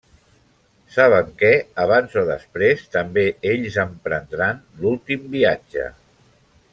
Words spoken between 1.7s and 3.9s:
abans o després, també ells